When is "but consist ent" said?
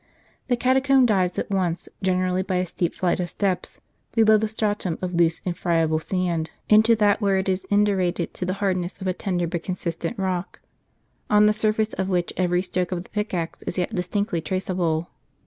9.45-10.17